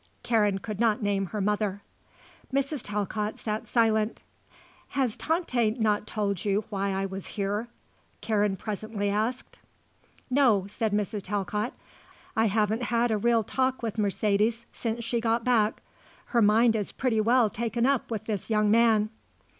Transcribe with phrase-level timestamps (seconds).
[0.23, 1.83] Karen could not name her mother.
[2.51, 2.81] Mrs.
[2.81, 4.23] Talcott sat silent.
[4.97, 7.67] "Has Tante not told you why I was here?"
[8.19, 9.59] Karen presently asked.
[10.27, 11.21] "No," said Mrs.
[11.21, 11.73] Talcott.
[12.35, 15.83] "I haven't had a real talk with Mercedes since she got back.
[16.25, 19.11] Her mind is pretty well taken up with this young man."